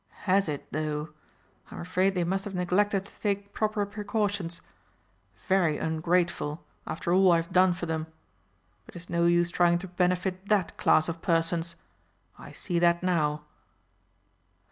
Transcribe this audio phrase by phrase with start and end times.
[0.25, 1.09] "Has it, though?
[1.69, 4.59] I'm afraid they must have neglected to take proper precautions.
[5.47, 8.07] Very ungrateful, after all I've done for them!
[8.87, 11.75] But it's no use trying to benefit that class of persons.
[12.35, 13.43] I see that now."